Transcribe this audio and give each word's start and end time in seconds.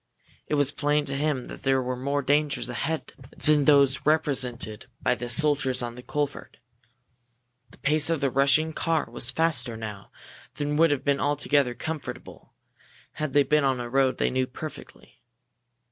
It 0.47 0.55
was 0.55 0.71
plain 0.71 1.05
to 1.05 1.15
him 1.15 1.45
that 1.45 1.61
there 1.61 1.79
were 1.79 1.95
more 1.95 2.23
dangers 2.23 2.67
ahead 2.69 3.13
than 3.37 3.65
those 3.65 4.03
represented 4.03 4.87
by 4.99 5.13
the 5.13 5.29
soldiers 5.29 5.83
on 5.83 5.93
the 5.93 6.01
culvert. 6.01 6.57
The 7.69 7.77
pace 7.77 8.09
of 8.09 8.19
the 8.19 8.31
rushing 8.31 8.73
car 8.73 9.07
was 9.11 9.29
faster 9.29 9.77
now 9.77 10.09
than 10.55 10.75
would 10.77 10.89
have 10.89 11.03
been 11.05 11.19
altogether 11.19 11.75
comfortable 11.75 12.55
had 13.21 13.33
they 13.33 13.43
been 13.43 13.63
on 13.63 13.79
a 13.79 13.87
road 13.91 14.17
they 14.17 14.31
knew 14.31 14.47
perfectly. 14.47 15.21